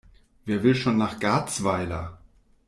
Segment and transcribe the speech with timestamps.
[0.45, 2.17] Wer will schon nach Garzweiler?